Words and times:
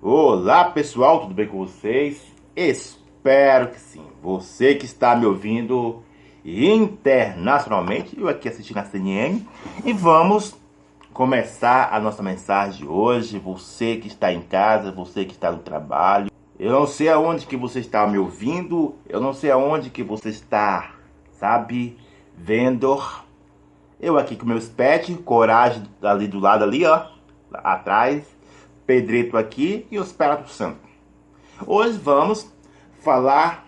Olá 0.00 0.64
pessoal, 0.64 1.20
tudo 1.20 1.34
bem 1.34 1.46
com 1.46 1.58
vocês? 1.58 2.20
Espero 2.56 3.68
que 3.68 3.78
sim. 3.78 4.04
Você 4.20 4.74
que 4.74 4.84
está 4.84 5.14
me 5.14 5.26
ouvindo 5.26 6.02
internacionalmente, 6.44 8.18
eu 8.18 8.28
aqui 8.28 8.48
assistindo 8.48 8.78
a 8.78 8.84
CNN, 8.84 9.46
e 9.84 9.92
vamos 9.92 10.56
começar 11.12 11.90
a 11.92 12.00
nossa 12.00 12.22
mensagem 12.22 12.82
de 12.82 12.88
hoje. 12.88 13.38
Você 13.38 13.96
que 13.96 14.08
está 14.08 14.32
em 14.32 14.42
casa, 14.42 14.90
você 14.90 15.24
que 15.24 15.32
está 15.32 15.52
no 15.52 15.58
trabalho, 15.58 16.30
eu 16.58 16.72
não 16.72 16.86
sei 16.86 17.08
aonde 17.10 17.46
que 17.46 17.56
você 17.56 17.78
está 17.78 18.06
me 18.06 18.18
ouvindo, 18.18 18.96
eu 19.08 19.20
não 19.20 19.32
sei 19.32 19.52
aonde 19.52 19.88
que 19.88 20.02
você 20.02 20.30
está, 20.30 20.96
sabe, 21.30 21.96
vendo. 22.36 23.00
Eu 24.00 24.18
aqui 24.18 24.34
com 24.34 24.46
meus 24.46 24.68
pets, 24.68 25.16
coragem 25.24 25.84
ali 26.02 26.26
do 26.26 26.40
lado 26.40 26.64
ali, 26.64 26.84
ó, 26.84 27.11
atrás, 27.54 28.24
Pedrito 28.86 29.36
aqui 29.36 29.86
e 29.90 29.98
o 29.98 30.02
Espírito 30.02 30.48
Santo. 30.48 30.80
Hoje 31.66 31.98
vamos 31.98 32.52
falar 33.00 33.66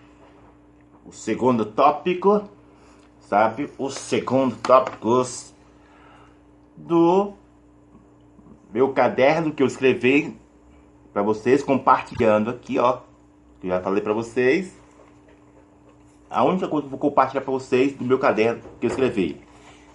o 1.05 1.11
segundo 1.11 1.65
tópico, 1.65 2.49
sabe, 3.21 3.69
o 3.77 3.89
segundo 3.89 4.55
tópico 4.57 5.23
do 6.75 7.33
meu 8.71 8.91
caderno 8.91 9.53
que 9.53 9.63
eu 9.63 9.67
escrevi 9.67 10.37
para 11.13 11.21
vocês, 11.21 11.63
compartilhando 11.63 12.49
aqui, 12.49 12.77
ó. 12.77 12.99
Que 13.61 13.67
eu 13.67 13.71
já 13.71 13.81
falei 13.81 14.01
para 14.01 14.11
vocês. 14.11 14.77
A 16.29 16.43
única 16.43 16.67
coisa 16.67 16.81
que 16.81 16.93
eu 16.93 16.99
vou 16.99 16.99
compartilhar 16.99 17.41
para 17.41 17.53
vocês 17.53 17.93
do 17.93 18.03
meu 18.03 18.19
caderno 18.19 18.61
que 18.81 18.85
eu 18.85 18.89
escrevi. 18.89 19.41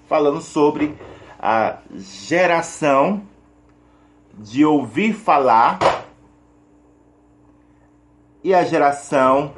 Falando 0.06 0.40
sobre 0.40 0.96
a 1.38 1.78
geração 1.94 3.22
de 4.40 4.64
ouvir 4.64 5.12
falar 5.12 5.78
e 8.42 8.54
a 8.54 8.64
geração 8.64 9.52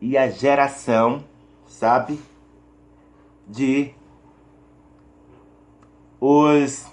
e 0.00 0.18
a 0.18 0.28
geração, 0.28 1.24
sabe, 1.64 2.20
de 3.46 3.94
os 6.20 6.86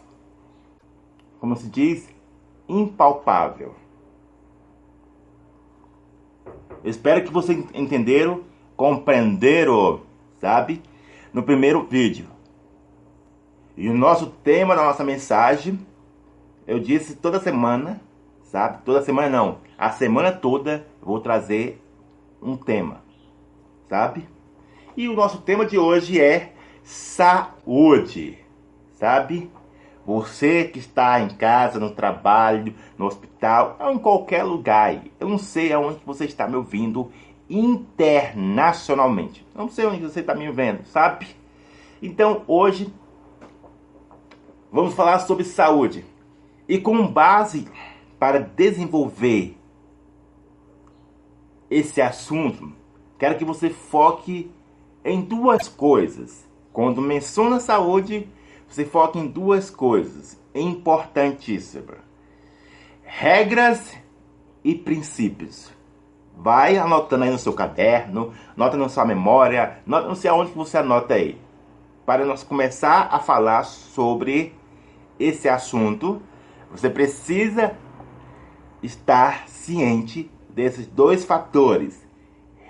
como 1.39 1.55
se 1.55 1.69
diz, 1.69 2.07
impalpável. 2.67 3.75
espero 6.83 7.23
que 7.23 7.31
vocês 7.31 7.63
entenderam, 7.73 8.43
compreenderam, 8.75 10.01
sabe? 10.39 10.81
No 11.33 11.43
primeiro 11.43 11.83
vídeo. 11.83 12.34
E 13.77 13.89
o 13.89 13.93
nosso 13.93 14.27
tema 14.27 14.75
da 14.75 14.83
nossa 14.83 15.03
mensagem, 15.03 15.79
eu 16.65 16.79
disse 16.79 17.15
toda 17.15 17.39
semana, 17.41 17.99
sabe? 18.43 18.79
Toda 18.85 19.01
semana 19.01 19.29
não, 19.29 19.57
a 19.77 19.91
semana 19.91 20.31
toda 20.31 20.87
vou 21.01 21.19
trazer 21.19 21.81
um 22.41 22.55
tema, 22.55 23.01
sabe? 23.89 24.27
E 24.95 25.09
o 25.09 25.13
nosso 25.13 25.41
tema 25.41 25.65
de 25.65 25.77
hoje 25.77 26.21
é 26.21 26.53
saúde, 26.83 28.37
sabe? 28.93 29.51
Você 30.05 30.63
que 30.65 30.79
está 30.79 31.19
em 31.19 31.29
casa, 31.29 31.79
no 31.79 31.89
trabalho, 31.91 32.73
no 32.97 33.07
hospital, 33.07 33.75
ou 33.79 33.91
em 33.91 33.97
qualquer 33.97 34.43
lugar. 34.43 35.01
Eu 35.19 35.27
não 35.27 35.37
sei 35.37 35.73
aonde 35.73 35.99
você 36.05 36.23
está 36.23 36.47
me 36.47 36.55
ouvindo 36.55 37.11
internacionalmente. 37.49 39.45
Eu 39.53 39.63
não 39.63 39.69
sei 39.69 39.85
onde 39.85 40.01
você 40.01 40.21
está 40.21 40.33
me 40.33 40.49
vendo, 40.51 40.85
sabe? 40.85 41.27
Então 42.01 42.43
hoje 42.47 42.93
vamos 44.75 44.93
falar 44.93 45.19
sobre 45.19 45.45
saúde. 45.45 46.03
E 46.67 46.77
com 46.77 47.07
base 47.07 47.65
para 48.19 48.39
desenvolver 48.39 49.57
esse 51.69 52.01
assunto, 52.01 52.73
quero 53.17 53.37
que 53.37 53.45
você 53.45 53.69
foque 53.69 54.51
em 55.03 55.21
duas 55.21 55.69
coisas. 55.69 56.45
Quando 56.73 57.01
menciona 57.01 57.61
saúde, 57.61 58.27
você 58.67 58.83
foca 58.83 59.17
em 59.17 59.27
duas 59.27 59.69
coisas 59.69 60.37
importantíssimas: 60.53 61.99
regras 63.01 63.97
e 64.61 64.75
princípios. 64.75 65.71
Vai 66.37 66.77
anotando 66.77 67.23
aí 67.23 67.29
no 67.29 67.39
seu 67.39 67.53
caderno, 67.53 68.33
anota 68.57 68.75
na 68.75 68.89
sua 68.89 69.05
memória, 69.05 69.79
não 69.85 70.15
sei 70.15 70.29
aonde 70.29 70.51
você 70.51 70.77
anota 70.77 71.13
aí. 71.13 71.39
Para 72.05 72.25
nós 72.25 72.43
começar 72.43 73.07
a 73.09 73.19
falar 73.19 73.63
sobre 73.63 74.53
esse 75.19 75.47
assunto, 75.47 76.21
você 76.71 76.89
precisa 76.89 77.75
estar 78.81 79.47
ciente 79.47 80.29
desses 80.49 80.87
dois 80.87 81.25
fatores: 81.25 82.05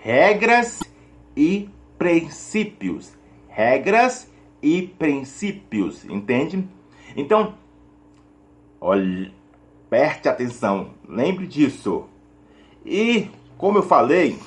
regras 0.02 0.80
e 1.36 1.70
princípios. 1.98 3.14
Regras 3.48 4.30
e 4.62 4.82
princípios, 4.82 6.04
entende? 6.06 6.68
Então, 7.16 7.56
olhe, 8.82 9.34
preste 9.90 10.28
atenção, 10.28 10.90
lembre 11.08 11.48
disso. 11.48 12.06
E 12.86 13.30
como 13.58 13.78
eu 13.78 13.84
falei 13.84 14.38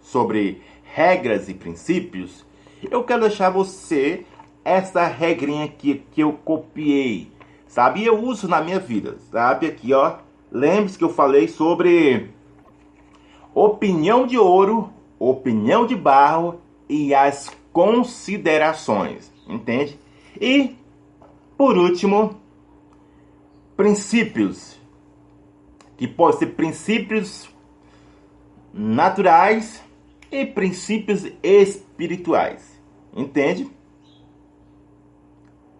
sobre 0.00 0.62
regras 0.82 1.48
e 1.48 1.54
princípios, 1.54 2.46
eu 2.90 3.04
quero 3.04 3.22
deixar 3.22 3.50
você 3.50 4.24
essa 4.64 5.06
regrinha 5.06 5.66
aqui 5.66 6.02
que 6.10 6.22
eu 6.22 6.32
copiei, 6.32 7.30
sabe? 7.76 8.00
E 8.00 8.06
eu 8.06 8.18
uso 8.18 8.48
na 8.48 8.62
minha 8.62 8.80
vida, 8.80 9.18
sabe? 9.30 9.66
Aqui, 9.66 9.92
ó. 9.92 10.16
Lembre-se 10.50 10.96
que 10.96 11.04
eu 11.04 11.12
falei 11.12 11.46
sobre 11.46 12.30
opinião 13.54 14.26
de 14.26 14.38
ouro, 14.38 14.90
opinião 15.18 15.86
de 15.86 15.94
barro 15.94 16.58
e 16.88 17.14
as 17.14 17.54
considerações. 17.74 19.30
Entende? 19.46 19.98
E, 20.40 20.74
por 21.58 21.76
último, 21.76 22.40
princípios. 23.76 24.80
Que 25.98 26.08
podem 26.08 26.38
ser 26.38 26.46
princípios 26.54 27.46
naturais 28.72 29.84
e 30.32 30.46
princípios 30.46 31.26
espirituais. 31.42 32.80
Entende? 33.14 33.70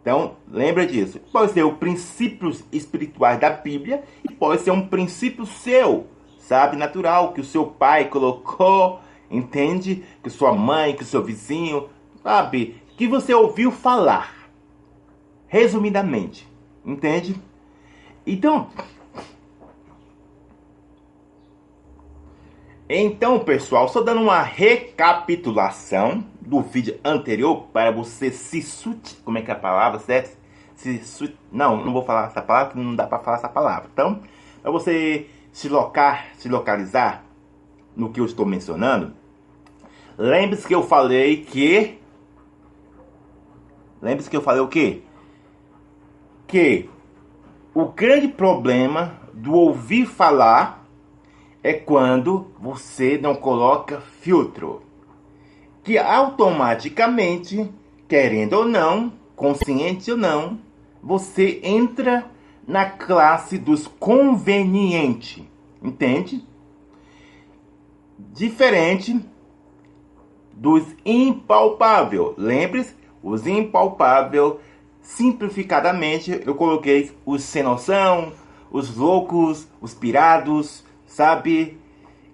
Então, 0.07 0.37
lembra 0.47 0.87
disso. 0.87 1.19
Pode 1.33 1.51
ser 1.51 1.65
o 1.65 1.73
princípios 1.73 2.63
espirituais 2.71 3.41
da 3.41 3.51
Bíblia 3.51 4.05
e 4.23 4.33
pode 4.33 4.63
ser 4.63 4.71
um 4.71 4.87
princípio 4.87 5.45
seu, 5.45 6.07
sabe, 6.39 6.77
natural, 6.77 7.33
que 7.33 7.41
o 7.41 7.45
seu 7.45 7.67
pai 7.67 8.05
colocou, 8.05 9.01
entende? 9.29 10.05
Que 10.23 10.31
sua 10.31 10.53
mãe, 10.53 10.95
que 10.95 11.05
seu 11.05 11.25
vizinho, 11.25 11.89
sabe? 12.23 12.81
que 12.97 13.09
você 13.09 13.35
ouviu 13.35 13.73
falar. 13.73 14.49
Resumidamente, 15.49 16.47
entende? 16.85 17.35
Então, 18.25 18.69
então 22.89 23.41
pessoal, 23.41 23.89
só 23.89 24.03
dando 24.03 24.21
uma 24.21 24.41
recapitulação 24.41 26.25
do 26.47 26.63
vídeo 26.63 26.99
anterior 27.05 27.67
para 27.73 27.91
você 27.91 28.31
se 28.31 28.63
sut, 28.63 29.17
como 29.25 29.39
é 29.39 29.43
que 29.43 29.51
é 29.51 29.55
a 29.55 29.59
palavra, 29.59 29.99
certo? 29.99 30.39
Se 30.75 30.99
sut, 31.05 31.37
não, 31.51 31.85
não 31.85 31.93
vou 31.93 32.05
falar 32.05 32.27
essa 32.27 32.41
palavra, 32.41 32.81
não 32.81 32.95
dá 32.95 33.07
para 33.07 33.19
falar 33.19 33.37
essa 33.37 33.49
palavra. 33.49 33.89
Então, 33.93 34.23
para 34.63 34.71
você 34.71 35.27
se 35.53 35.69
locar, 35.69 36.29
se 36.39 36.49
localizar 36.49 37.25
no 37.95 38.11
que 38.11 38.21
eu 38.21 38.25
estou 38.25 38.47
mencionando, 38.47 39.13
lembre-se 40.17 40.67
que 40.67 40.75
eu 40.75 40.83
falei 40.83 41.43
que 41.43 41.99
Lembre-se 44.01 44.29
que 44.29 44.37
eu 44.37 44.43
falei 44.43 44.61
o 44.61 44.69
quê? 44.69 45.03
Que 46.47 46.89
o 47.75 47.87
grande 47.87 48.29
problema 48.29 49.19
do 49.33 49.53
ouvir 49.55 50.07
falar 50.07 50.87
é 51.63 51.73
quando 51.73 52.53
você 52.61 53.19
não 53.19 53.35
coloca 53.35 54.01
filtro. 54.01 54.83
Que 55.87 55.99
automaticamente, 55.99 57.71
querendo 58.09 58.55
ou 58.55 58.65
não, 58.65 59.13
consciente 59.37 60.11
ou 60.11 60.17
não, 60.17 60.59
você 61.01 61.61
entra 61.63 62.27
na 62.67 62.91
classe 62.91 63.57
dos 63.57 63.87
convenientes. 63.87 65.45
Entende? 65.81 66.45
Diferente 68.19 69.25
dos 70.53 70.83
impalpável. 71.05 72.35
Lembre-se 72.37 72.97
os 73.23 73.47
impalpável, 73.47 74.61
simplificadamente, 75.01 76.43
eu 76.45 76.57
coloquei 76.57 77.13
os 77.25 77.45
sem 77.45 77.63
noção, 77.63 78.33
os 78.73 78.97
loucos, 78.97 79.69
os 79.81 79.95
pirados, 79.95 80.85
sabe? 81.07 81.79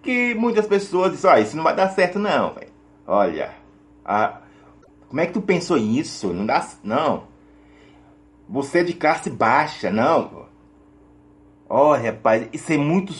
Que 0.00 0.34
muitas 0.34 0.66
pessoas 0.66 1.12
dizem, 1.12 1.30
ó, 1.30 1.36
isso 1.36 1.54
não 1.54 1.62
vai 1.62 1.76
dar 1.76 1.90
certo 1.90 2.18
não, 2.18 2.54
velho. 2.54 2.71
Olha, 3.06 3.54
a... 4.04 4.40
como 5.08 5.20
é 5.20 5.26
que 5.26 5.32
tu 5.32 5.42
pensou 5.42 5.76
isso? 5.76 6.32
Não 6.32 6.46
dá... 6.46 6.66
Não. 6.82 7.24
você 8.48 8.80
é 8.80 8.84
de 8.84 8.94
classe 8.94 9.30
baixa, 9.30 9.90
não. 9.90 10.46
Olha, 11.68 12.12
rapaz, 12.12 12.48
isso 12.52 12.72
é 12.72 12.76
muito 12.76 13.14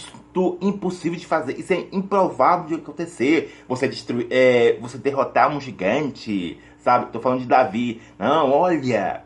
impossível 0.61 1.19
de 1.19 1.27
fazer. 1.27 1.59
Isso 1.59 1.73
é 1.73 1.87
improvável 1.93 2.67
de 2.67 2.75
acontecer. 2.75 3.65
Você 3.69 3.89
destruir, 3.89 4.27
é, 4.31 4.79
você 4.81 4.99
derrotar 4.99 5.51
um 5.51 5.61
gigante, 5.61 6.59
sabe? 6.79 7.11
Tô 7.13 7.21
falando 7.21 7.41
de 7.41 7.47
Davi. 7.47 8.01
Não, 8.19 8.51
olha, 8.51 9.25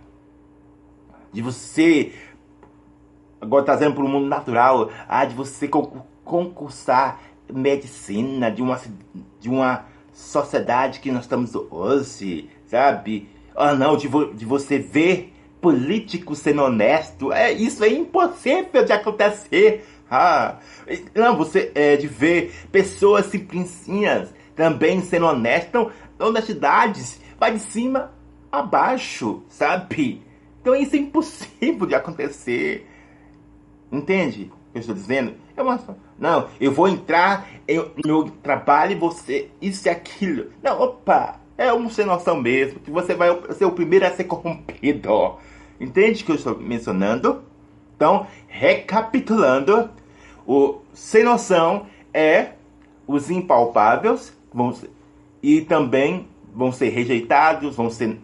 de 1.32 1.43
você 1.43 2.12
agora 3.41 3.64
trazendo 3.64 3.94
para 3.94 4.05
o 4.05 4.09
mundo 4.09 4.26
natural, 4.26 4.91
ah, 5.09 5.25
de 5.25 5.35
você 5.35 5.69
concursar 6.25 7.20
medicina 7.52 8.50
de 8.50 8.62
uma 8.62 8.81
de 9.38 9.49
uma 9.49 9.85
sociedade 10.16 10.98
que 11.00 11.12
nós 11.12 11.24
estamos 11.24 11.54
hoje, 11.54 12.48
sabe? 12.66 13.28
Ah, 13.54 13.74
não, 13.74 13.96
de, 13.96 14.08
vo, 14.08 14.32
de 14.34 14.46
você 14.46 14.78
ver 14.78 15.34
político 15.60 16.34
sendo 16.34 16.62
honesto, 16.62 17.32
é 17.32 17.52
isso 17.52 17.84
é 17.84 17.88
impossível 17.88 18.82
de 18.82 18.92
acontecer. 18.92 19.86
Ah, 20.10 20.56
não, 21.14 21.36
você 21.36 21.70
é 21.74 21.96
de 21.96 22.06
ver 22.06 22.54
pessoas 22.72 23.26
simplicinhas 23.26 24.32
também 24.54 25.02
sendo 25.02 25.26
honestas. 25.26 25.68
Então, 25.68 25.90
honestidades 26.18 27.20
vai 27.38 27.52
de 27.52 27.58
cima 27.58 28.12
a 28.50 28.62
baixo, 28.62 29.42
sabe? 29.48 30.22
Então 30.62 30.74
isso 30.74 30.96
é 30.96 30.98
impossível 30.98 31.86
de 31.86 31.94
acontecer. 31.94 32.88
Entende 33.92 34.50
o 34.70 34.72
que 34.72 34.78
eu 34.78 34.80
estou 34.80 34.94
dizendo? 34.94 35.34
É 35.56 35.62
uma... 35.62 35.81
Não, 36.19 36.49
eu 36.61 36.70
vou 36.70 36.88
entrar 36.88 37.49
no 37.69 37.91
meu 38.05 38.31
trabalho 38.43 38.99
você, 38.99 39.49
isso 39.61 39.88
e 39.88 39.91
aquilo. 39.91 40.50
Não, 40.62 40.81
opa, 40.81 41.41
é 41.56 41.73
um 41.73 41.88
sem 41.88 42.05
noção 42.05 42.41
mesmo, 42.41 42.81
que 42.81 42.91
você 42.91 43.14
vai 43.14 43.29
ser 43.55 43.64
o 43.64 43.73
primeiro 43.73 44.06
a 44.06 44.11
ser 44.11 44.25
corrompido. 44.25 45.37
Entende 45.81 46.23
o 46.23 46.26
que 46.26 46.32
eu 46.32 46.37
estou 46.37 46.58
mencionando? 46.58 47.43
Então, 47.97 48.26
recapitulando, 48.47 49.91
o 50.47 50.81
sem 50.93 51.25
noção 51.25 51.87
é 52.12 52.50
os 53.06 53.31
impalpáveis 53.31 54.37
vão 54.52 54.73
ser, 54.75 54.91
e 55.43 55.61
também 55.62 56.29
vão 56.55 56.73
ser 56.73 56.88
rejeitados, 56.91 57.76
vão 57.76 57.88
ser 57.88 58.19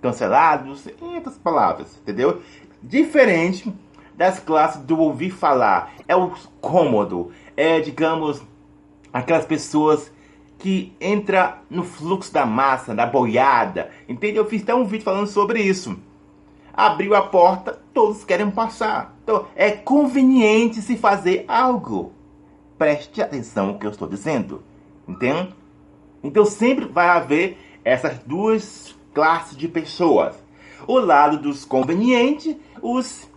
cancelados, 0.00 0.86
em 0.86 1.14
outras 1.16 1.38
palavras, 1.38 1.96
entendeu? 2.02 2.42
Diferente 2.82 3.72
das 4.22 4.38
classes 4.38 4.82
do 4.82 4.98
ouvir 4.98 5.30
falar. 5.30 5.92
É 6.06 6.14
o 6.14 6.32
cômodo, 6.60 7.32
é, 7.56 7.80
digamos, 7.80 8.42
aquelas 9.12 9.44
pessoas 9.44 10.12
que 10.58 10.94
entra 11.00 11.58
no 11.68 11.82
fluxo 11.82 12.32
da 12.32 12.46
massa, 12.46 12.94
da 12.94 13.04
boiada. 13.04 13.90
Entende? 14.08 14.36
Eu 14.36 14.46
fiz 14.46 14.62
até 14.62 14.74
um 14.74 14.84
vídeo 14.84 15.04
falando 15.04 15.26
sobre 15.26 15.60
isso 15.60 15.98
abriu 16.72 17.14
a 17.14 17.22
porta, 17.22 17.78
todos 17.92 18.24
querem 18.24 18.50
passar. 18.50 19.14
Então, 19.22 19.46
é 19.54 19.70
conveniente 19.70 20.80
se 20.80 20.96
fazer 20.96 21.44
algo. 21.46 22.12
Preste 22.78 23.20
atenção 23.20 23.68
no 23.68 23.78
que 23.78 23.86
eu 23.86 23.90
estou 23.90 24.08
dizendo. 24.08 24.62
Entende? 25.06 25.54
Então, 26.22 26.44
sempre 26.44 26.86
vai 26.86 27.08
haver 27.08 27.58
essas 27.84 28.18
duas 28.20 28.96
classes 29.12 29.56
de 29.56 29.68
pessoas. 29.68 30.34
O 30.86 30.98
lado 30.98 31.38
dos 31.38 31.64
convenientes, 31.64 32.56
os, 32.80 33.28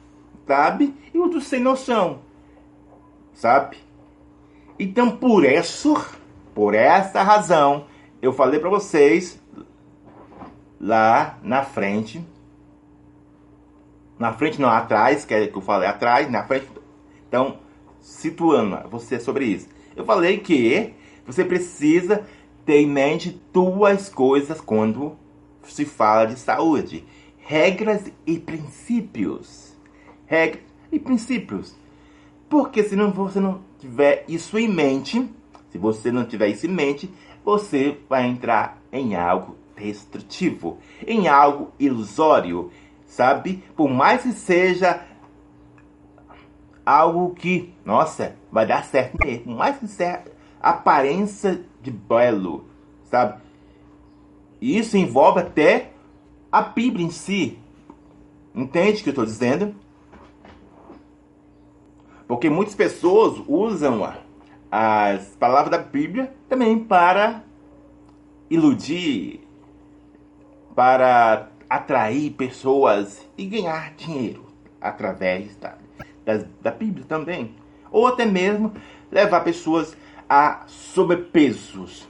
sabe? 0.46 0.94
E 1.14 1.20
o 1.20 1.28
dos 1.28 1.48
sem 1.48 1.60
noção. 1.60 2.20
Sabe? 3.34 3.78
Então, 4.80 5.16
por 5.18 5.46
isso, 5.46 5.96
por 6.54 6.74
essa 6.74 7.22
razão, 7.22 7.86
eu 8.22 8.34
falei 8.34 8.60
para 8.60 8.70
vocês 8.70 9.42
lá 10.80 11.38
na 11.42 11.64
frente 11.64 12.24
na 14.18 14.34
frente 14.34 14.60
não, 14.60 14.70
atrás, 14.70 15.26
que 15.26 15.34
é 15.34 15.48
que 15.48 15.58
eu 15.58 15.62
falei 15.62 15.88
atrás, 15.88 16.30
na 16.30 16.44
frente. 16.44 16.68
Então, 17.28 17.60
situando 18.02 18.90
você 18.90 19.20
sobre 19.20 19.46
isso. 19.46 19.68
Eu 19.96 20.06
falei 20.06 20.40
que 20.40 20.94
você 21.26 21.44
precisa 21.44 22.26
ter 22.66 22.80
em 22.80 22.88
mente 22.88 23.42
duas 23.52 24.10
coisas 24.10 24.62
quando 24.62 25.18
se 25.64 25.86
fala 25.86 26.26
de 26.26 26.40
saúde: 26.40 27.06
regras 27.38 28.12
e 28.26 28.40
princípios. 28.40 29.65
Regras 30.26 30.64
e 30.92 31.00
princípios. 31.00 31.76
Porque 32.50 32.84
se 32.84 32.96
não, 32.96 33.12
você 33.12 33.40
não 33.40 33.62
tiver 33.80 34.26
isso 34.28 34.58
em 34.58 34.68
mente, 34.68 35.30
se 35.70 35.78
você 35.78 36.12
não 36.12 36.26
tiver 36.26 36.50
isso 36.50 36.66
em 36.66 36.72
mente, 36.72 37.12
você 37.44 37.98
vai 38.10 38.26
entrar 38.26 38.82
em 38.92 39.16
algo 39.16 39.56
destrutivo, 39.76 40.78
em 41.06 41.28
algo 41.28 41.72
ilusório, 41.80 42.72
sabe? 43.06 43.64
Por 43.76 43.90
mais 43.90 44.24
que 44.24 44.32
seja 44.32 45.06
algo 46.86 47.34
que, 47.34 47.74
nossa, 47.84 48.36
vai 48.52 48.66
dar 48.66 48.86
certo 48.86 49.18
mesmo, 49.26 49.46
por 49.46 49.56
mais 49.56 49.78
que 49.78 49.88
seja 49.88 50.24
aparência 50.62 51.64
de 51.82 51.92
belo, 51.92 52.66
sabe? 53.04 53.42
Isso 54.62 54.98
envolve 54.98 55.40
até 55.40 55.92
a 56.52 56.62
Bíblia 56.62 57.06
em 57.06 57.12
si. 57.12 57.60
Entende 58.54 59.02
o 59.02 59.04
que 59.04 59.10
eu 59.10 59.12
estou 59.12 59.26
dizendo? 59.26 59.76
Porque 62.28 62.50
muitas 62.50 62.76
pessoas 62.76 63.42
usam 63.48 64.14
as 64.72 65.28
palavras 65.40 65.72
da 65.72 65.78
Bíblia 65.78 66.34
também 66.50 66.80
para 66.80 67.44
iludir, 68.50 69.42
para 70.76 71.50
atrair 71.70 72.32
pessoas 72.32 73.26
e 73.38 73.46
ganhar 73.46 73.94
dinheiro 73.96 74.46
através 74.82 75.56
da, 75.58 75.78
da, 76.26 76.46
da 76.62 76.72
Bíblia 76.72 77.06
também. 77.08 77.56
Ou 77.92 78.08
até 78.08 78.26
mesmo 78.26 78.74
levar 79.12 79.42
pessoas 79.42 79.96
a 80.28 80.64
sobrepesos, 80.68 82.08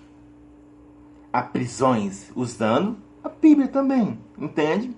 a 1.32 1.42
prisões, 1.42 2.32
usando 2.36 2.98
a 3.24 3.30
Bíblia 3.30 3.68
também, 3.68 4.18
entende? 4.38 4.96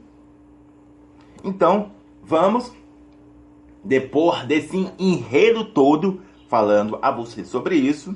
Então, 1.43 1.91
vamos 2.21 2.71
depor 3.87 4.45
desse 4.45 4.91
enredo 4.99 5.63
todo 5.63 6.21
falando 6.49 6.99
a 7.01 7.09
você 7.09 7.45
sobre 7.45 7.75
isso. 7.75 8.13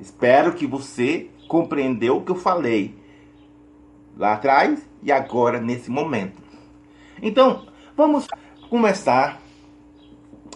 Espero 0.00 0.54
que 0.54 0.66
você 0.66 1.28
compreendeu 1.46 2.16
o 2.16 2.22
que 2.22 2.32
eu 2.32 2.36
falei 2.36 2.94
lá 4.16 4.32
atrás 4.32 4.88
e 5.02 5.12
agora 5.12 5.60
nesse 5.60 5.90
momento. 5.90 6.42
Então, 7.20 7.66
vamos 7.94 8.26
começar 8.70 9.40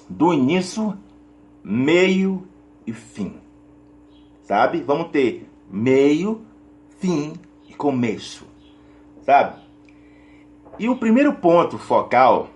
do 0.08 0.32
início, 0.32 0.96
meio 1.62 2.48
e 2.86 2.92
fim. 2.92 3.34
Sabe? 4.42 4.80
Vamos 4.80 5.10
ter 5.10 5.46
meio, 5.70 6.40
fim 6.98 7.34
e 7.68 7.74
começo. 7.74 8.46
Sabe? 9.20 9.60
E 10.78 10.88
o 10.88 10.96
primeiro 10.96 11.34
ponto 11.34 11.76
focal 11.76 12.48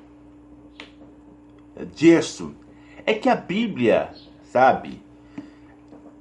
disso 1.95 2.55
é 3.05 3.15
que 3.15 3.29
a 3.29 3.35
Bíblia, 3.35 4.11
sabe, 4.45 5.03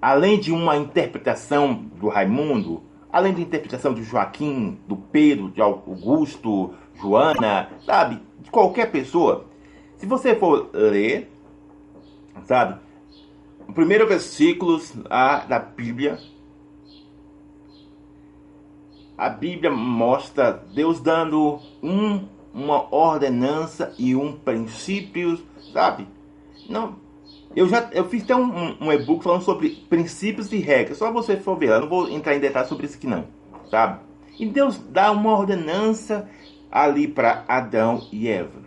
além 0.01 0.39
de 0.39 0.51
uma 0.51 0.77
interpretação 0.77 1.73
do 1.73 2.09
Raimundo, 2.09 2.81
além 3.11 3.33
da 3.33 3.41
interpretação 3.41 3.93
de 3.93 4.03
Joaquim, 4.03 4.79
do 4.87 4.95
Pedro, 4.95 5.51
de 5.51 5.61
Augusto, 5.61 6.73
Joana, 6.99 7.69
sabe? 7.85 8.19
De 8.39 8.49
qualquer 8.49 8.91
pessoa. 8.91 9.45
Se 9.97 10.05
você 10.05 10.35
for 10.35 10.69
ler, 10.73 11.29
sabe? 12.45 12.79
O 13.67 13.73
primeiro 13.73 14.07
versículo 14.07 14.81
da 15.47 15.59
Bíblia, 15.59 16.17
a 19.17 19.29
Bíblia 19.29 19.69
mostra 19.69 20.51
Deus 20.51 20.99
dando 20.99 21.59
um, 21.83 22.27
uma 22.53 22.93
ordenança 22.93 23.93
e 23.97 24.15
um 24.15 24.33
princípio, 24.33 25.39
sabe? 25.71 26.07
Não, 26.69 26.95
eu 27.55 27.67
já 27.67 27.89
eu 27.91 28.05
fiz 28.05 28.23
até 28.23 28.35
um, 28.35 28.77
um, 28.81 28.91
e-book 28.91 29.23
falando 29.23 29.43
sobre 29.43 29.69
princípios 29.89 30.51
e 30.51 30.57
regras. 30.57 30.97
Só 30.97 31.11
você 31.11 31.37
for 31.37 31.57
ver, 31.57 31.69
eu 31.69 31.81
não 31.81 31.89
vou 31.89 32.09
entrar 32.09 32.35
em 32.35 32.39
detalhes 32.39 32.69
sobre 32.69 32.85
isso 32.85 32.97
aqui 32.97 33.07
não, 33.07 33.25
sabe? 33.69 33.99
E 34.39 34.45
Deus 34.45 34.77
dá 34.77 35.11
uma 35.11 35.37
ordenança 35.37 36.29
ali 36.71 37.07
para 37.07 37.43
Adão 37.47 38.07
e 38.11 38.27
Eva, 38.27 38.61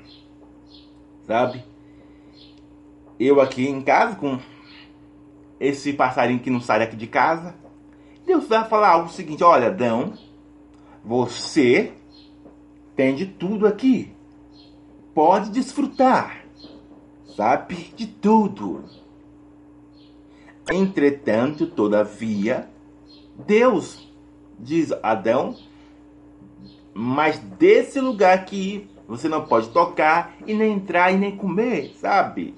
sabe? 1.27 1.65
Eu 3.19 3.41
aqui 3.41 3.67
em 3.67 3.81
casa 3.81 4.17
com 4.17 4.39
esse 5.59 5.93
passarinho 5.93 6.41
que 6.41 6.51
não 6.51 6.61
sai 6.61 6.81
daqui 6.81 6.97
de 6.97 7.07
casa, 7.07 7.55
Deus 8.27 8.47
vai 8.47 8.65
falar 8.69 8.91
algo 8.91 9.09
seguinte: 9.09 9.43
olha, 9.43 9.69
Adão, 9.69 10.15
você 11.05 11.93
tem 12.97 13.15
de 13.15 13.27
tudo 13.27 13.67
aqui, 13.67 14.13
pode 15.15 15.51
desfrutar 15.51 16.45
sabe 17.37 17.93
de 17.97 18.07
tudo. 18.07 18.85
Entretanto, 20.71 21.67
todavia, 21.67 22.69
Deus 23.47 24.11
diz 24.59 24.93
a 24.93 25.11
Adão, 25.11 25.57
mas 26.95 27.39
desse 27.39 28.01
lugar 28.01 28.45
que 28.45 28.89
Você 29.07 29.29
não 29.29 29.45
pode 29.45 29.69
tocar 29.69 30.35
e 30.47 30.55
nem 30.55 30.73
entrar 30.73 31.13
e 31.13 31.19
nem 31.19 31.37
comer, 31.37 31.93
sabe? 32.01 32.55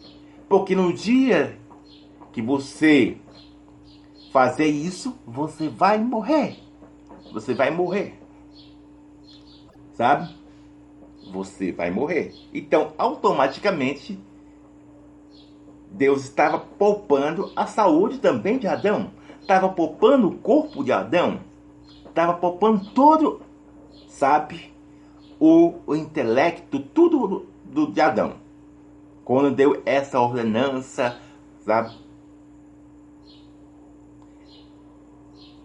Porque 0.49 0.76
no 0.76 0.93
dia 0.93 1.59
que 2.33 2.40
você 2.40 3.16
fazer 4.33 4.69
isso, 4.69 5.19
você 5.26 5.69
vai 5.69 5.99
morrer. 5.99 6.57
Você 7.33 7.52
vai 7.52 7.73
morrer. 7.73 8.21
Sabe? 9.97 10.29
Você 11.33 11.73
vai 11.73 11.91
morrer. 11.91 12.35
Então, 12.53 12.93
automaticamente, 12.99 14.21
Deus 15.91 16.25
estava 16.25 16.59
poupando 16.59 17.50
a 17.57 17.67
saúde 17.67 18.19
também 18.19 18.59
de 18.59 18.67
Adão. 18.67 19.11
Estava 19.41 19.71
poupando 19.71 20.29
o 20.29 20.37
corpo 20.38 20.85
de 20.85 20.93
Adão. 20.93 21.41
Estava 22.05 22.35
poupando 22.35 22.91
todo, 22.91 23.41
sabe? 24.07 24.73
O, 25.41 25.75
o 25.87 25.95
intelecto, 25.95 26.79
tudo 26.79 27.26
do, 27.26 27.47
do, 27.65 27.93
de 27.93 28.00
Adão. 28.00 28.35
Quando 29.25 29.55
deu 29.55 29.83
essa 29.87 30.21
ordenança, 30.21 31.19
sabe? 31.61 31.97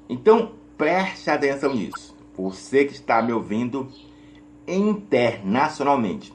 Então, 0.07 0.53
preste 0.77 1.29
atenção 1.29 1.73
nisso. 1.73 2.15
Você 2.35 2.85
que 2.85 2.93
está 2.93 3.21
me 3.21 3.33
ouvindo 3.33 3.91
internacionalmente. 4.67 6.33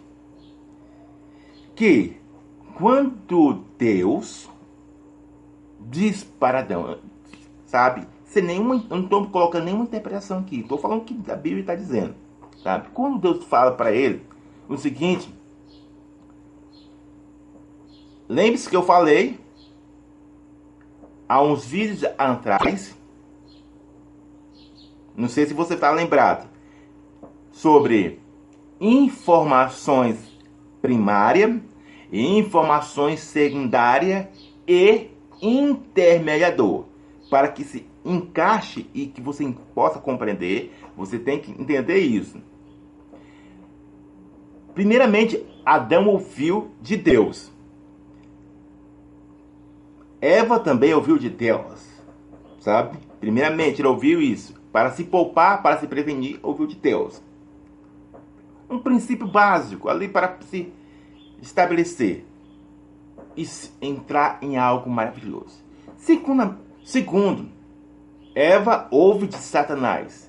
Que 1.75 2.16
quando 2.76 3.64
Deus 3.78 4.49
diz 5.80 6.25
para 6.25 6.61
Adão, 6.61 6.99
sabe? 7.66 8.06
Sem 8.25 8.42
nenhuma, 8.42 8.85
não 8.88 9.04
estou 9.04 9.26
colocando 9.28 9.64
nenhuma 9.64 9.85
interpretação 9.85 10.40
aqui. 10.40 10.61
Estou 10.61 10.78
falando 10.78 11.02
o 11.02 11.04
que 11.04 11.30
a 11.30 11.37
Bíblia 11.37 11.61
está 11.61 11.75
dizendo, 11.75 12.14
sabe? 12.62 12.88
Quando 12.92 13.18
Deus 13.18 13.45
fala 13.45 13.73
para 13.73 13.92
ele 13.92 14.23
o 14.68 14.76
seguinte, 14.76 15.33
lembre-se 18.28 18.68
que 18.68 18.76
eu 18.76 18.83
falei 18.83 19.38
há 21.28 21.40
uns 21.42 21.64
vídeos 21.64 22.04
atrás, 22.18 22.97
não 25.16 25.28
sei 25.28 25.47
se 25.47 25.54
você 25.54 25.75
está 25.75 25.90
lembrado, 25.90 26.49
sobre 27.57 28.21
informações 28.79 30.19
primária, 30.83 31.59
informações 32.13 33.21
secundária 33.21 34.31
e 34.69 35.09
intermediador. 35.41 36.85
Para 37.31 37.49
que 37.49 37.65
se 37.65 37.87
encaixe 38.05 38.89
e 38.93 39.07
que 39.07 39.23
você 39.23 39.51
possa 39.75 39.99
compreender, 39.99 40.71
você 40.95 41.19
tem 41.19 41.41
que 41.41 41.51
entender 41.51 41.99
isso. 41.99 42.39
Primeiramente, 44.75 45.43
Adão 45.65 46.09
ouviu 46.09 46.73
de 46.83 46.95
Deus. 46.95 47.51
Eva 50.21 50.61
também 50.61 50.93
ouviu 50.93 51.17
de 51.17 51.31
Deus, 51.31 51.87
sabe? 52.61 52.99
Primeiramente, 53.19 53.81
ele 53.81 53.89
ouviu 53.89 54.21
isso. 54.21 54.55
Para 54.71 54.91
se 54.91 55.05
poupar, 55.05 55.63
para 55.63 55.79
se 55.79 55.87
prevenir, 55.87 56.39
ouviu 56.43 56.67
de 56.67 56.77
Deus 56.77 57.25
um 58.69 58.79
princípio 58.79 59.27
básico 59.27 59.89
ali 59.89 60.09
para 60.09 60.39
se 60.49 60.73
estabelecer 61.41 62.27
e 63.37 63.47
entrar 63.81 64.39
em 64.43 64.57
algo 64.57 64.91
maravilhoso. 64.91 65.65
Segundo, 65.97 66.57
segundo 66.85 67.49
Eva 68.35 68.89
ouve 68.91 69.27
de 69.27 69.37
Satanás 69.37 70.27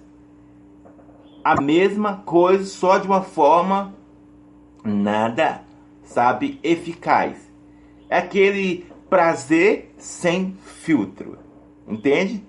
a 1.43 1.61
mesma 1.61 2.17
coisa, 2.25 2.65
só 2.65 2.97
de 2.97 3.07
uma 3.07 3.21
forma 3.21 3.95
nada, 4.83 5.63
sabe, 6.03 6.59
eficaz. 6.61 7.37
É 8.09 8.17
aquele 8.17 8.85
prazer 9.09 9.93
sem 9.97 10.57
filtro. 10.61 11.37
Entende? 11.87 12.43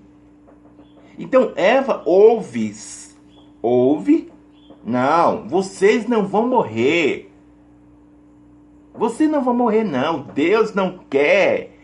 Então 1.16 1.52
Eva 1.54 2.02
ouve, 2.04 2.75
ouve 3.62 4.33
não, 4.88 5.47
vocês 5.47 6.09
não 6.09 6.26
vão 6.26 6.49
morrer. 6.49 7.30
Vocês 8.95 9.30
não 9.30 9.45
vão 9.45 9.54
morrer, 9.54 9.85
não. 9.85 10.23
Deus 10.23 10.73
não 10.73 10.99
quer 11.11 11.76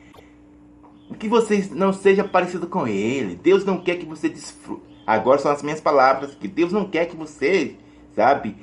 que 1.19 1.29
você 1.29 1.69
não 1.73 1.93
seja 1.93 2.25
parecido 2.25 2.67
com 2.67 2.89
Ele. 2.89 3.37
Deus 3.37 3.63
não 3.65 3.79
quer 3.79 3.99
que 3.99 4.07
você 4.07 4.29
desfrute. 4.29 4.83
Agora 5.07 5.39
são 5.39 5.53
as 5.53 5.63
minhas 5.63 5.83
palavras. 5.83 6.35
Que 6.35 6.49
Deus 6.49 6.73
não 6.73 6.89
quer 6.89 7.05
que 7.05 7.15
você, 7.15 7.77
sabe, 8.17 8.57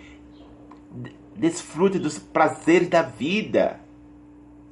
desfrute 1.36 2.00
dos 2.00 2.18
prazeres 2.18 2.90
da 2.90 3.04
vida. 3.04 3.80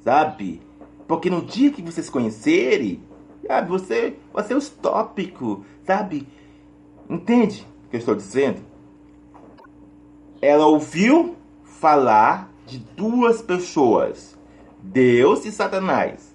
Sabe? 0.02 0.60
Porque 1.06 1.30
no 1.30 1.42
dia 1.42 1.70
que 1.70 1.80
vocês 1.80 2.10
conhecerem, 2.10 3.00
sabe, 3.46 3.68
você 3.68 4.16
vai 4.32 4.44
ser 4.44 4.54
os 4.54 4.68
tópicos, 4.68 5.60
sabe? 5.84 6.26
Entende 7.08 7.64
o 7.86 7.90
que 7.90 7.96
eu 7.96 8.00
estou 8.00 8.16
dizendo? 8.16 8.69
Ela 10.40 10.66
ouviu 10.66 11.36
falar 11.64 12.50
de 12.66 12.78
duas 12.78 13.42
pessoas, 13.42 14.38
Deus 14.82 15.44
e 15.44 15.52
Satanás. 15.52 16.34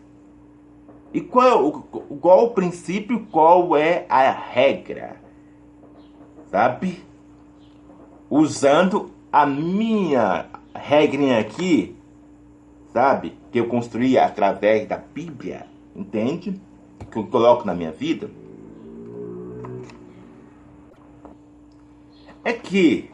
E 1.13 1.21
qual, 1.21 1.71
qual 2.19 2.45
o 2.45 2.49
princípio, 2.51 3.25
qual 3.31 3.75
é 3.77 4.05
a 4.09 4.31
regra? 4.31 5.15
Sabe? 6.51 7.03
Usando 8.29 9.11
a 9.31 9.45
minha 9.45 10.47
regrinha 10.73 11.39
aqui, 11.39 11.95
sabe? 12.91 13.37
Que 13.51 13.59
eu 13.59 13.67
construí 13.67 14.17
através 14.17 14.87
da 14.87 14.97
Bíblia, 14.97 15.67
entende? 15.95 16.59
Que 17.09 17.17
eu 17.17 17.27
coloco 17.27 17.65
na 17.65 17.73
minha 17.73 17.91
vida. 17.91 18.29
É 22.43 22.51
que 22.51 23.09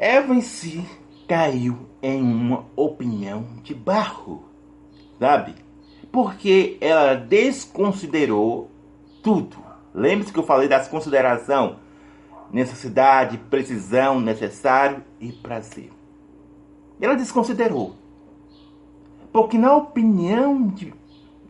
Eva 0.00 0.34
em 0.34 0.40
si 0.40 0.82
caiu 1.28 1.76
em 2.02 2.22
uma 2.22 2.64
opinião 2.74 3.44
de 3.62 3.74
barro, 3.74 4.42
sabe? 5.18 5.54
Porque 6.10 6.78
ela 6.80 7.16
desconsiderou 7.16 8.70
tudo. 9.22 9.58
Lembre-se 9.94 10.32
que 10.32 10.38
eu 10.38 10.42
falei 10.42 10.68
das 10.68 10.88
consideração, 10.88 11.76
necessidade, 12.50 13.36
precisão, 13.36 14.18
necessário 14.18 15.04
e 15.20 15.30
prazer. 15.32 15.90
Ela 16.98 17.14
desconsiderou. 17.14 17.94
Porque 19.30 19.58
na 19.58 19.76
opinião 19.76 20.66
de, 20.66 20.94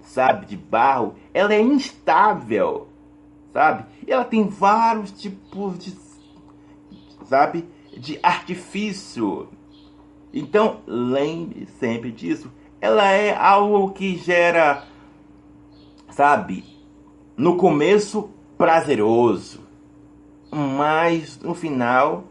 sabe, 0.03 0.47
de 0.47 0.57
barro, 0.57 1.15
ela 1.33 1.55
é 1.55 1.61
instável, 1.61 2.89
sabe? 3.53 3.85
Ela 4.09 4.25
tem 4.25 4.49
vários 4.49 5.13
tipos 5.13 5.79
de, 5.79 5.97
sabe? 7.27 7.65
De 7.97 8.19
artifício. 8.23 9.49
Então, 10.33 10.81
lembre 10.87 11.67
sempre 11.79 12.13
disso. 12.13 12.51
Ela 12.81 13.11
é 13.11 13.35
algo 13.35 13.91
que 13.93 14.17
gera, 14.17 14.87
sabe, 16.11 16.65
no 17.37 17.57
começo 17.57 18.31
prazeroso, 18.57 19.61
mas 20.51 21.39
no 21.41 21.55
final 21.55 22.25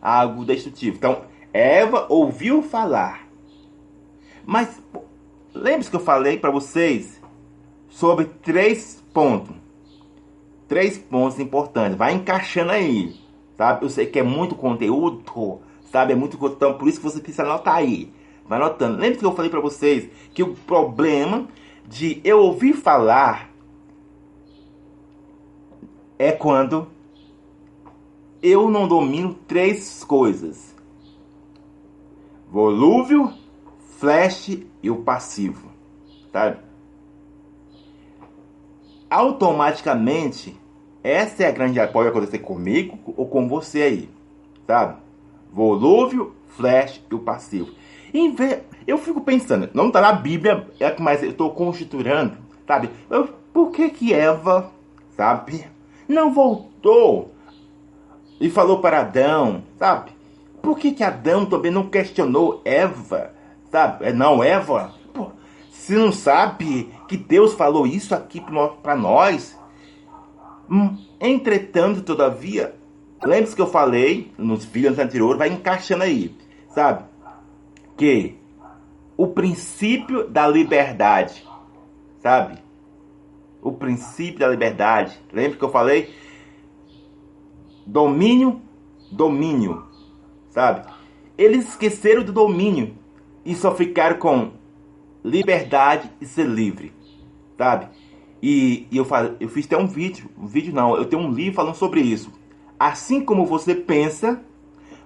algo 0.00 0.44
destrutivo. 0.44 0.96
Então, 0.96 1.22
Eva 1.52 2.06
ouviu 2.08 2.62
falar. 2.62 3.28
Mas 4.44 4.82
lembre-se 5.54 5.90
que 5.90 5.96
eu 5.96 6.00
falei 6.00 6.38
para 6.38 6.50
vocês 6.50 7.20
sobre 7.88 8.24
três 8.24 9.02
pontos. 9.12 9.54
Três 10.66 10.98
pontos 10.98 11.38
importantes. 11.38 11.96
Vai 11.96 12.14
encaixando 12.14 12.72
aí 12.72 13.21
sabe? 13.56 13.84
Eu 13.84 13.90
sei 13.90 14.06
que 14.06 14.18
é 14.18 14.22
muito 14.22 14.54
conteúdo, 14.54 15.22
sabe? 15.90 16.12
É 16.12 16.16
muito 16.16 16.38
conteúdo, 16.38 16.78
por 16.78 16.88
isso 16.88 16.98
que 16.98 17.04
você 17.04 17.20
precisa 17.20 17.42
anotar 17.42 17.76
aí. 17.76 18.12
Vai 18.46 18.60
anotando. 18.60 18.98
Lembra 18.98 19.18
que 19.18 19.24
eu 19.24 19.34
falei 19.34 19.50
para 19.50 19.60
vocês 19.60 20.08
que 20.34 20.42
o 20.42 20.54
problema 20.54 21.46
de 21.86 22.20
eu 22.24 22.40
ouvir 22.40 22.74
falar 22.74 23.50
é 26.18 26.32
quando 26.32 26.88
eu 28.42 28.70
não 28.70 28.88
domino 28.88 29.34
três 29.46 30.02
coisas: 30.04 30.74
volúvel, 32.50 33.32
flash 33.98 34.58
e 34.82 34.90
o 34.90 34.96
passivo, 34.96 35.68
tá? 36.30 36.58
Automaticamente 39.08 40.56
essa 41.02 41.42
é 41.42 41.46
a 41.46 41.50
grande 41.50 41.84
pode 41.88 42.08
acontecer 42.08 42.38
comigo 42.38 42.98
ou 43.16 43.26
com 43.26 43.48
você 43.48 43.82
aí, 43.82 44.10
sabe? 44.66 45.00
Volúvel, 45.52 46.32
flash 46.48 47.02
e 47.10 47.14
o 47.14 47.18
passivo. 47.18 47.70
Eu 48.86 48.98
fico 48.98 49.20
pensando, 49.20 49.70
não 49.72 49.88
está 49.88 50.00
na 50.00 50.12
Bíblia, 50.12 50.68
é 50.78 50.94
mas 50.98 51.22
eu 51.22 51.30
estou 51.30 51.50
constituindo, 51.50 52.36
sabe? 52.66 52.90
Eu, 53.08 53.28
por 53.52 53.70
que 53.70 53.90
que 53.90 54.12
Eva, 54.12 54.70
sabe, 55.16 55.66
não 56.08 56.32
voltou 56.32 57.32
e 58.40 58.50
falou 58.50 58.80
para 58.80 59.00
Adão, 59.00 59.62
sabe? 59.78 60.10
Por 60.60 60.78
que, 60.78 60.92
que 60.92 61.02
Adão 61.02 61.44
também 61.44 61.72
não 61.72 61.88
questionou 61.88 62.62
Eva? 62.64 63.32
Sabe? 63.70 64.04
É, 64.06 64.12
não, 64.12 64.44
Eva, 64.44 64.92
pô, 65.12 65.32
você 65.70 65.94
não 65.94 66.12
sabe 66.12 66.92
que 67.08 67.16
Deus 67.16 67.54
falou 67.54 67.86
isso 67.86 68.14
aqui 68.14 68.40
para 68.82 68.94
nós? 68.94 69.58
Hum, 70.72 70.96
entretanto, 71.20 72.00
todavia, 72.00 72.74
lembre-se 73.22 73.54
que 73.54 73.60
eu 73.60 73.66
falei 73.66 74.32
nos 74.38 74.64
vídeos 74.64 74.98
anteriores, 74.98 75.36
vai 75.36 75.50
encaixando 75.50 76.02
aí, 76.02 76.34
sabe? 76.70 77.04
Que 77.94 78.38
o 79.14 79.26
princípio 79.26 80.26
da 80.26 80.48
liberdade, 80.48 81.46
sabe? 82.22 82.58
O 83.60 83.70
princípio 83.72 84.38
da 84.38 84.48
liberdade. 84.48 85.20
Lembra 85.30 85.58
que 85.58 85.64
eu 85.64 85.70
falei? 85.70 86.14
Domínio, 87.86 88.62
domínio, 89.10 89.84
sabe? 90.48 90.90
Eles 91.36 91.68
esqueceram 91.68 92.24
do 92.24 92.32
domínio 92.32 92.96
e 93.44 93.54
só 93.54 93.74
ficaram 93.74 94.16
com 94.16 94.52
liberdade 95.22 96.10
e 96.18 96.24
ser 96.24 96.46
livre, 96.46 96.94
sabe? 97.58 97.88
E, 98.42 98.88
e 98.90 98.96
eu, 98.96 99.04
falo, 99.04 99.36
eu 99.38 99.48
fiz 99.48 99.66
até 99.66 99.76
um 99.76 99.86
vídeo, 99.86 100.28
um 100.36 100.46
vídeo 100.46 100.74
não, 100.74 100.96
eu 100.96 101.04
tenho 101.04 101.22
um 101.22 101.30
livro 101.30 101.54
falando 101.54 101.76
sobre 101.76 102.00
isso. 102.00 102.32
Assim 102.78 103.24
como 103.24 103.46
você 103.46 103.74
pensa, 103.74 104.42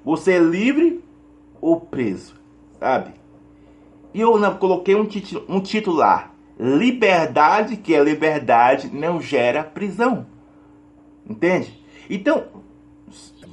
você 0.03 0.33
é 0.33 0.39
livre 0.39 1.05
ou 1.61 1.79
preso, 1.79 2.35
sabe? 2.81 3.13
E 4.15 4.21
eu 4.21 4.39
não, 4.39 4.57
coloquei 4.57 4.95
um, 4.95 5.05
título, 5.05 5.45
um 5.47 5.61
título 5.61 5.99
lá. 5.99 6.31
Liberdade, 6.59 7.77
que 7.77 7.95
é 7.95 8.03
liberdade, 8.03 8.89
não 8.91 9.21
gera 9.21 9.63
prisão. 9.63 10.25
Entende? 11.29 11.79
Então, 12.09 12.47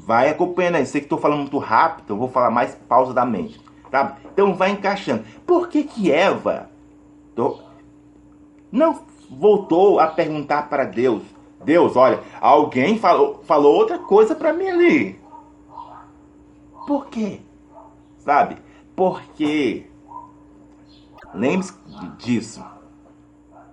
vai 0.05 0.29
acompanhando 0.29 0.75
aí. 0.75 0.85
Sei 0.85 1.01
que 1.01 1.05
estou 1.05 1.17
falando 1.17 1.39
muito 1.39 1.57
rápido, 1.57 2.13
eu 2.13 2.17
vou 2.17 2.29
falar 2.29 2.49
mais 2.49 2.75
pausadamente. 2.87 3.59
Tá? 3.91 4.17
Então 4.31 4.55
vai 4.55 4.71
encaixando. 4.71 5.25
Por 5.45 5.67
que 5.67 5.83
que 5.83 6.09
Eva 6.11 6.69
não 8.71 9.03
voltou 9.39 9.99
a 9.99 10.07
perguntar 10.07 10.69
para 10.69 10.85
Deus? 10.85 11.23
Deus, 11.63 11.95
olha, 11.95 12.19
alguém 12.41 12.97
falou, 12.97 13.41
falou 13.45 13.75
outra 13.75 13.97
coisa 13.97 14.35
para 14.35 14.51
mim 14.51 14.67
ali. 14.67 15.19
Por 16.85 17.07
quê? 17.07 17.39
Sabe? 18.17 18.57
Porque 18.95 19.87
Lembre-se 21.33 21.73
disso. 22.19 22.63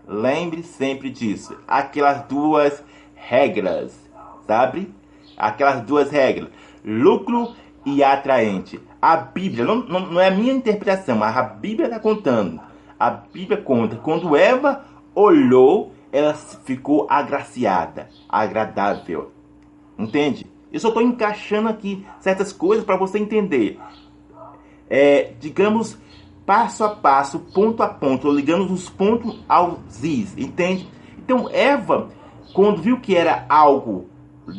Lembre 0.08 0.62
sempre 0.62 1.10
disso. 1.10 1.56
Aquelas 1.68 2.22
duas 2.26 2.82
regras, 3.14 3.92
sabe? 4.46 4.92
Aquelas 5.36 5.82
duas 5.82 6.10
regras. 6.10 6.48
Lucro 6.82 7.54
e 7.84 8.02
atraente. 8.02 8.80
A 9.00 9.16
Bíblia, 9.16 9.64
não, 9.64 9.76
não, 9.76 10.00
não 10.00 10.20
é 10.20 10.28
a 10.28 10.30
minha 10.30 10.52
interpretação, 10.52 11.16
mas 11.16 11.36
a 11.36 11.42
Bíblia 11.42 11.86
está 11.86 12.00
contando. 12.00 12.60
A 12.98 13.10
Bíblia 13.10 13.60
conta. 13.60 13.96
Quando 13.96 14.34
Eva 14.36 14.84
olhou, 15.14 15.92
ela 16.12 16.34
ficou 16.34 17.06
agraciada, 17.08 18.08
agradável. 18.28 19.32
Entende? 19.98 20.46
Eu 20.72 20.80
só 20.80 20.88
estou 20.88 21.02
encaixando 21.02 21.68
aqui 21.68 22.06
certas 22.20 22.52
coisas 22.52 22.84
para 22.84 22.96
você 22.96 23.18
entender. 23.18 23.78
É, 24.88 25.32
digamos, 25.38 25.98
passo 26.46 26.84
a 26.84 26.88
passo, 26.88 27.38
ponto 27.38 27.82
a 27.82 27.88
ponto, 27.88 28.30
ligando 28.30 28.72
os 28.72 28.88
pontos 28.88 29.38
aos 29.48 30.02
is, 30.02 30.36
entende? 30.36 30.88
Então 31.18 31.48
Eva, 31.50 32.08
quando 32.52 32.82
viu 32.82 33.00
que 33.00 33.14
era 33.14 33.44
algo 33.48 34.06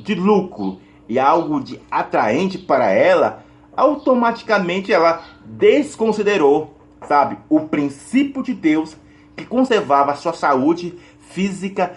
de 0.04 0.16
lucro 0.16 0.80
e 1.08 1.20
algo 1.20 1.60
de 1.60 1.80
atraente 1.90 2.58
para 2.58 2.90
ela, 2.92 3.44
automaticamente 3.76 4.94
ela 4.94 5.22
desconsiderou, 5.44 6.74
sabe, 7.08 7.38
o 7.50 7.62
princípio 7.62 8.42
de 8.44 8.54
Deus 8.54 8.96
que 9.36 9.46
conservava 9.46 10.16
sua 10.16 10.34
saúde 10.34 10.98
física, 11.20 11.96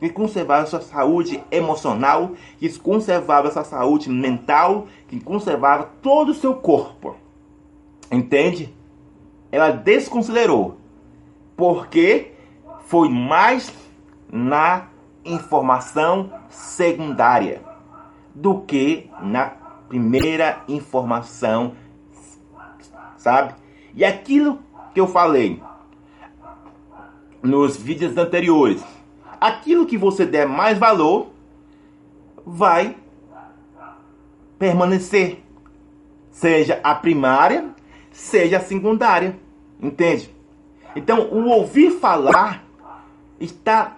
que 0.00 0.10
conservava 0.10 0.66
sua 0.66 0.80
saúde 0.80 1.42
emocional, 1.50 2.32
que 2.58 2.68
conservava 2.78 3.50
sua 3.50 3.64
saúde 3.64 4.08
mental, 4.10 4.86
que 5.08 5.20
conservava 5.20 5.90
todo 6.02 6.30
o 6.30 6.34
seu 6.34 6.54
corpo. 6.54 7.16
Entende? 8.10 8.74
ela 9.52 9.70
desconsiderou, 9.70 10.78
porque 11.54 12.32
foi 12.86 13.10
mais 13.10 13.70
na 14.32 14.86
informação 15.22 16.32
secundária 16.48 17.60
do 18.34 18.62
que 18.62 19.10
na 19.20 19.52
primeira 19.88 20.62
informação, 20.66 21.74
sabe? 23.18 23.54
E 23.94 24.02
aquilo 24.06 24.58
que 24.94 25.00
eu 25.00 25.06
falei 25.06 25.62
nos 27.42 27.76
vídeos 27.76 28.16
anteriores, 28.16 28.84
aquilo 29.40 29.86
que 29.86 29.98
você 29.98 30.24
der 30.24 30.46
mais 30.46 30.78
valor 30.78 31.28
vai 32.46 32.96
permanecer, 34.58 35.42
seja 36.30 36.80
a 36.84 36.94
primária, 36.94 37.68
seja 38.10 38.58
a 38.58 38.60
secundária. 38.60 39.36
Entende? 39.80 40.32
Então, 40.94 41.28
o 41.32 41.48
ouvir 41.48 41.90
falar 41.98 42.64
está 43.40 43.96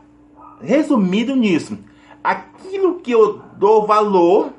resumido 0.61 1.37
nisso. 1.37 1.79
Aquilo 2.23 3.01
que 3.01 3.11
eu 3.11 3.43
dou 3.57 3.87
valor 3.87 4.53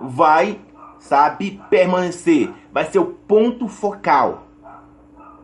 vai, 0.00 0.58
sabe, 0.98 1.60
permanecer, 1.68 2.50
vai 2.72 2.86
ser 2.86 2.98
o 2.98 3.06
ponto 3.06 3.68
focal. 3.68 4.43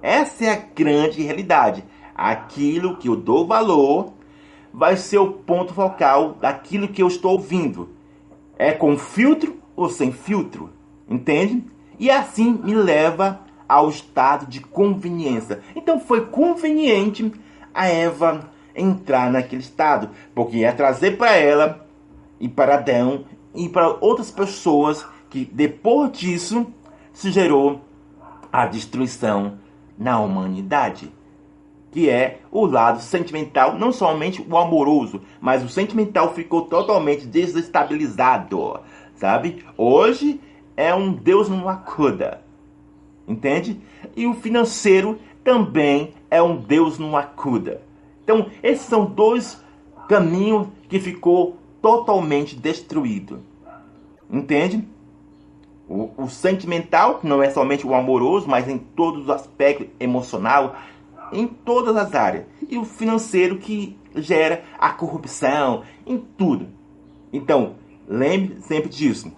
Essa 0.02 0.44
é 0.44 0.50
a 0.50 0.62
grande 0.74 1.22
realidade. 1.22 1.84
Aquilo 2.14 2.96
que 2.96 3.08
eu 3.08 3.16
dou 3.16 3.46
valor 3.46 4.12
vai 4.72 4.96
ser 4.96 5.18
o 5.18 5.32
ponto 5.32 5.74
focal 5.74 6.34
daquilo 6.34 6.88
que 6.88 7.02
eu 7.02 7.08
estou 7.08 7.32
ouvindo. 7.32 7.90
É 8.58 8.72
com 8.72 8.96
filtro 8.96 9.58
ou 9.74 9.88
sem 9.88 10.12
filtro? 10.12 10.70
Entende? 11.08 11.64
E 11.98 12.10
assim 12.10 12.52
me 12.62 12.74
leva 12.74 13.40
ao 13.68 13.88
estado 13.88 14.46
de 14.46 14.60
conveniência. 14.60 15.60
Então 15.74 16.00
foi 16.00 16.26
conveniente 16.26 17.32
a 17.72 17.86
Eva 17.86 18.50
entrar 18.74 19.30
naquele 19.30 19.62
estado, 19.62 20.10
porque 20.34 20.58
ia 20.58 20.72
trazer 20.72 21.16
para 21.16 21.36
ela 21.36 21.86
e 22.38 22.48
para 22.48 22.74
Adão 22.74 23.24
e 23.54 23.68
para 23.68 23.96
outras 24.00 24.30
pessoas 24.30 25.06
que 25.28 25.44
depois 25.44 26.12
disso 26.12 26.66
se 27.12 27.30
gerou 27.30 27.80
a 28.52 28.66
destruição 28.66 29.58
na 30.00 30.18
humanidade, 30.18 31.12
que 31.92 32.10
é 32.10 32.40
o 32.50 32.66
lado 32.66 33.00
sentimental, 33.00 33.78
não 33.78 33.92
somente 33.92 34.44
o 34.48 34.56
amoroso, 34.56 35.20
mas 35.40 35.62
o 35.62 35.68
sentimental 35.68 36.34
ficou 36.34 36.62
totalmente 36.62 37.24
desestabilizado, 37.24 38.80
sabe? 39.14 39.64
Hoje 39.76 40.40
é 40.76 40.92
um 40.92 41.12
Deus 41.12 41.48
numa 41.48 41.76
cuda 41.76 42.50
entende? 43.30 43.80
E 44.16 44.26
o 44.26 44.34
financeiro 44.34 45.18
também 45.44 46.12
é 46.30 46.42
um 46.42 46.56
Deus 46.56 46.98
não 46.98 47.16
acuda. 47.16 47.80
Então, 48.22 48.46
esses 48.62 48.86
são 48.86 49.04
dois 49.06 49.62
caminhos 50.08 50.68
que 50.88 50.98
ficou 50.98 51.56
totalmente 51.80 52.56
destruído. 52.56 53.40
Entende? 54.30 54.86
O, 55.92 56.29
sentimental, 56.29 57.18
que 57.18 57.26
não 57.26 57.42
é 57.42 57.50
somente 57.50 57.85
o 57.85 57.96
amoroso, 57.96 58.48
mas 58.48 58.68
em 58.68 58.79
todos 58.79 59.24
os 59.24 59.31
aspectos 59.31 59.88
emocional, 59.98 60.76
em 61.33 61.48
todas 61.48 61.96
as 61.96 62.14
áreas. 62.14 62.44
E 62.68 62.79
o 62.79 62.85
financeiro 62.85 63.59
que 63.59 63.98
gera 64.14 64.62
a 64.79 64.90
corrupção, 64.90 65.83
em 66.07 66.16
tudo. 66.16 66.68
Então, 67.33 67.74
lembre 68.07 68.61
sempre 68.61 68.88
disso. 68.88 69.33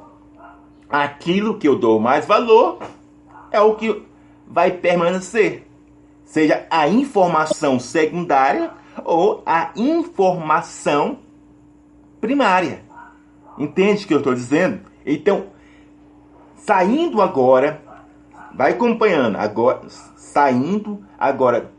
Aquilo 0.91 1.57
que 1.57 1.67
eu 1.67 1.79
dou 1.79 1.99
mais 1.99 2.27
valor 2.27 2.81
é 3.51 3.61
o 3.61 3.75
que 3.75 4.03
vai 4.47 4.73
permanecer. 4.73 5.67
Seja 6.23 6.67
a 6.71 6.87
informação 6.87 7.81
secundária 7.81 8.73
ou 9.07 9.43
a 9.47 9.71
informação 9.75 11.19
primária. 12.21 12.85
Entende 13.59 14.05
o 14.05 14.07
que 14.07 14.13
eu 14.15 14.19
estou 14.19 14.35
dizendo? 14.35 14.81
Então, 15.05 15.47
saindo 16.65 17.21
agora, 17.21 17.83
vai 18.55 18.73
acompanhando, 18.73 19.37
agora, 19.37 19.83
saindo 20.17 21.05
agora 21.19 21.71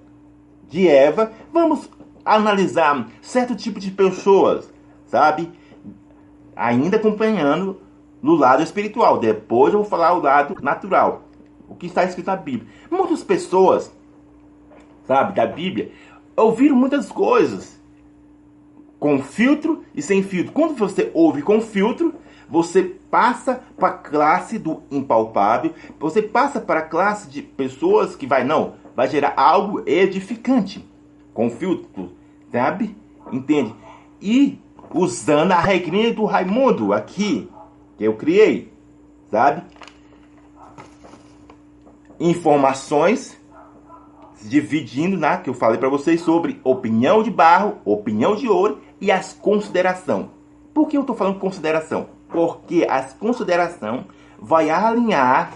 de 0.70 0.88
Eva, 0.88 1.32
vamos 1.52 1.90
analisar 2.26 3.08
certo 3.22 3.56
tipo 3.56 3.80
de 3.80 3.92
pessoas, 3.92 4.72
sabe? 5.06 5.52
Ainda 6.56 6.98
acompanhando 6.98 7.82
no 8.22 8.36
lado 8.36 8.64
espiritual. 8.64 9.20
Depois 9.20 9.74
eu 9.74 9.82
vou 9.82 9.90
falar 9.90 10.14
o 10.14 10.22
lado 10.22 10.56
natural 10.62 11.24
o 11.68 11.76
que 11.76 11.88
está 11.88 12.04
escrito 12.04 12.28
na 12.28 12.36
Bíblia. 12.36 12.70
Muitas 12.92 13.24
pessoas, 13.24 13.92
sabe, 15.06 15.34
da 15.34 15.46
Bíblia, 15.46 15.92
ouviram 16.36 16.76
muitas 16.76 17.12
coisas 17.12 17.82
com 19.00 19.20
filtro 19.20 19.84
e 19.96 20.02
sem 20.02 20.22
filtro. 20.24 20.54
Quando 20.54 20.76
você 20.76 21.10
ouve 21.14 21.42
com 21.42 21.60
filtro, 21.62 22.14
você 22.54 22.84
passa 22.84 23.64
para 23.76 23.88
a 23.88 23.94
classe 23.94 24.60
do 24.60 24.84
impalpável, 24.92 25.74
você 26.00 26.22
passa 26.22 26.62
para 26.62 26.82
a 26.82 26.84
classe 26.84 27.28
de 27.28 27.42
pessoas 27.42 28.16
que 28.16 28.28
vai, 28.28 28.44
não, 28.44 28.76
vai 28.96 29.08
gerar 29.08 29.34
algo 29.36 29.82
edificante, 29.88 30.88
com 31.34 31.50
filtro, 31.50 32.12
sabe? 32.52 32.96
Entende? 33.32 33.74
E 34.22 34.60
usando 34.94 35.52
a 35.52 35.60
regrinha 35.60 36.14
do 36.14 36.26
Raimundo 36.26 36.94
aqui, 36.94 37.50
que 37.98 38.04
eu 38.04 38.14
criei, 38.14 38.72
sabe? 39.32 39.64
Informações 42.20 43.36
dividindo, 44.44 45.18
né, 45.18 45.38
que 45.38 45.50
eu 45.50 45.56
falei 45.56 45.80
para 45.80 45.90
vocês 45.90 46.22
sobre 46.22 46.62
opinião 46.64 47.24
de 47.24 47.32
barro, 47.32 47.78
opinião 47.84 48.36
de 48.36 48.48
ouro 48.48 48.80
e 49.02 49.12
as 49.12 49.34
consideração. 49.34 50.30
Por 50.72 50.88
que 50.88 50.96
eu 50.96 51.02
estou 51.02 51.16
falando 51.16 51.40
consideração? 51.40 52.22
Porque 52.34 52.86
as 52.90 53.14
consideração 53.14 54.06
vai 54.38 54.70
alinhar, 54.70 55.54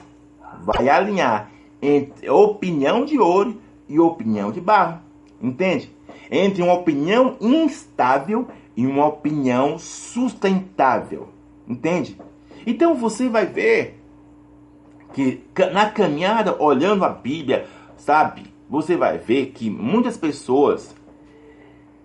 vai 0.61 0.87
alinhar 0.87 1.51
entre 1.81 2.29
opinião 2.29 3.03
de 3.03 3.19
ouro 3.19 3.59
e 3.89 3.99
opinião 3.99 4.51
de 4.51 4.61
barro. 4.61 4.99
Entende? 5.41 5.91
Entre 6.31 6.61
uma 6.61 6.73
opinião 6.73 7.35
instável 7.41 8.47
e 8.75 8.85
uma 8.85 9.07
opinião 9.07 9.77
sustentável. 9.77 11.29
Entende? 11.67 12.17
Então 12.65 12.95
você 12.95 13.27
vai 13.27 13.45
ver 13.45 13.99
que 15.13 15.41
na 15.73 15.89
caminhada, 15.89 16.61
olhando 16.61 17.03
a 17.03 17.09
Bíblia, 17.09 17.67
sabe? 17.97 18.53
Você 18.69 18.95
vai 18.95 19.17
ver 19.17 19.47
que 19.47 19.69
muitas 19.69 20.17
pessoas, 20.17 20.95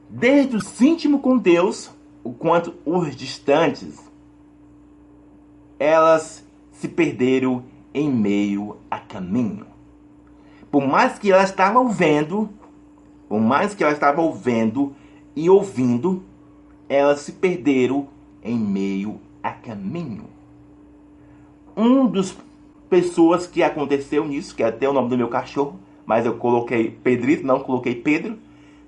desde 0.08 0.56
o 0.56 0.60
íntimo 0.84 1.18
com 1.18 1.36
Deus, 1.36 1.90
o 2.24 2.32
quanto 2.32 2.74
os 2.84 3.14
distantes, 3.14 4.11
elas 5.82 6.46
se 6.70 6.86
perderam 6.86 7.64
em 7.92 8.08
meio 8.08 8.76
a 8.88 9.00
caminho. 9.00 9.66
Por 10.70 10.86
mais 10.86 11.18
que 11.18 11.32
elas 11.32 11.50
estavam 11.50 11.88
vendo, 11.88 12.48
por 13.28 13.40
mais 13.40 13.74
que 13.74 13.82
elas 13.82 13.96
estavam 13.96 14.32
vendo 14.32 14.94
e 15.34 15.50
ouvindo, 15.50 16.22
elas 16.88 17.22
se 17.22 17.32
perderam 17.32 18.06
em 18.44 18.56
meio 18.56 19.20
a 19.42 19.50
caminho. 19.50 20.26
Um 21.76 22.06
dos 22.06 22.36
pessoas 22.88 23.48
que 23.48 23.60
aconteceu 23.60 24.24
nisso, 24.24 24.54
que 24.54 24.62
é 24.62 24.66
até 24.66 24.88
o 24.88 24.92
nome 24.92 25.08
do 25.08 25.18
meu 25.18 25.28
cachorro, 25.28 25.80
mas 26.06 26.24
eu 26.24 26.36
coloquei 26.36 26.92
Pedrito, 26.92 27.44
não 27.44 27.58
coloquei 27.58 27.96
Pedro, 27.96 28.38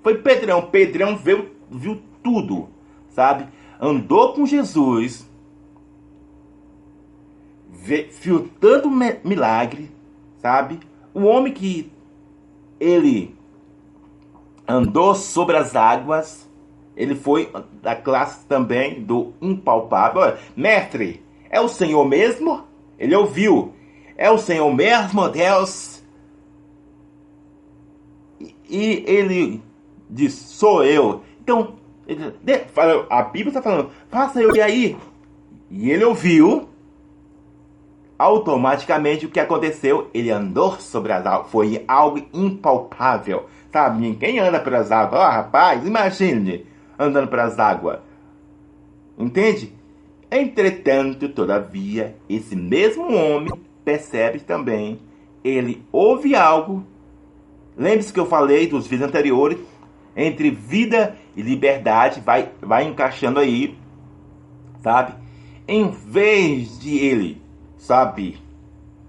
foi 0.01 0.15
Pedrão. 0.19 0.61
Pedrão 0.61 1.17
viu, 1.17 1.49
viu 1.69 2.01
tudo, 2.23 2.69
sabe? 3.09 3.47
Andou 3.81 4.33
com 4.33 4.45
Jesus, 4.45 5.29
viu 7.85 8.49
tanto 8.59 8.89
milagre, 9.23 9.91
sabe? 10.39 10.79
O 11.13 11.23
homem 11.23 11.53
que 11.53 11.91
ele 12.79 13.35
andou 14.67 15.13
sobre 15.13 15.55
as 15.55 15.75
águas, 15.75 16.49
ele 16.97 17.13
foi 17.13 17.51
da 17.81 17.95
classe 17.95 18.45
também 18.45 19.03
do 19.03 19.33
impalpável. 19.39 20.37
Mestre, 20.55 21.23
é 21.49 21.61
o 21.61 21.67
Senhor 21.67 22.05
mesmo? 22.05 22.63
Ele 22.97 23.15
ouviu. 23.15 23.73
É 24.17 24.31
o 24.31 24.37
Senhor 24.37 24.73
mesmo, 24.73 25.29
Deus? 25.29 26.03
E 28.67 29.03
ele 29.05 29.61
diz, 30.09 30.33
sou 30.33 30.83
eu. 30.83 31.21
Então, 31.41 31.75
ele, 32.07 32.33
a 33.09 33.21
Bíblia 33.23 33.49
está 33.49 33.61
falando, 33.61 33.91
faça 34.09 34.41
eu 34.41 34.55
e 34.55 34.61
aí. 34.61 34.97
E 35.69 35.91
ele 35.91 36.03
ouviu. 36.03 36.69
Automaticamente 38.17 39.25
o 39.25 39.29
que 39.29 39.39
aconteceu? 39.39 40.09
Ele 40.13 40.31
andou 40.31 40.79
sobre 40.79 41.11
as 41.11 41.25
águas. 41.25 41.51
Foi 41.51 41.83
algo 41.87 42.25
impalpável. 42.33 43.45
Sabe? 43.71 44.15
Quem 44.15 44.39
anda 44.39 44.59
pelas 44.59 44.91
águas? 44.91 45.19
Ó, 45.19 45.25
oh, 45.25 45.29
rapaz, 45.29 45.85
imagine 45.85 46.65
andando 46.97 47.27
pelas 47.27 47.59
águas. 47.59 47.99
Entende? 49.17 49.73
Entretanto, 50.31 51.29
todavia, 51.29 52.15
esse 52.27 52.55
mesmo 52.55 53.13
homem 53.13 53.53
percebe 53.83 54.39
também, 54.39 54.99
ele 55.43 55.85
ouve 55.91 56.35
algo. 56.35 56.83
Lembre-se 57.77 58.11
que 58.11 58.19
eu 58.19 58.25
falei 58.25 58.67
dos 58.67 58.87
vídeos 58.87 59.09
anteriores, 59.09 59.59
entre 60.15 60.49
vida 60.49 61.17
e 61.35 61.41
liberdade, 61.41 62.21
vai, 62.21 62.49
vai 62.61 62.85
encaixando 62.85 63.39
aí, 63.39 63.77
sabe? 64.81 65.13
Em 65.67 65.89
vez 65.89 66.79
de 66.79 66.97
ele, 66.97 67.41
sabe, 67.85 68.37